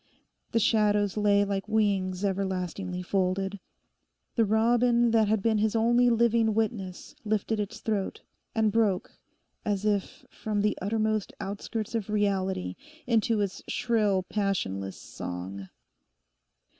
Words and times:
The 0.51 0.57
shadows 0.59 1.15
lay 1.15 1.45
like 1.45 1.67
wings 1.67 2.25
everlastingly 2.25 3.03
folded. 3.03 3.59
The 4.33 4.45
robin 4.45 5.11
that 5.11 5.27
had 5.27 5.43
been 5.43 5.59
his 5.59 5.75
only 5.75 6.09
living 6.09 6.55
witness 6.55 7.13
lifted 7.23 7.59
its 7.59 7.81
throat, 7.81 8.21
and 8.55 8.71
broke, 8.71 9.11
as 9.63 9.85
if 9.85 10.25
from 10.31 10.61
the 10.61 10.75
uttermost 10.81 11.33
outskirts 11.39 11.93
of 11.93 12.09
reality, 12.09 12.73
into 13.05 13.41
its 13.41 13.61
shrill, 13.69 14.23
passionless 14.23 14.97
song. 14.99 15.69